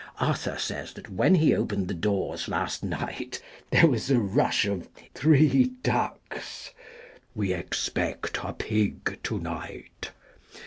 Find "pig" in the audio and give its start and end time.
8.53-9.19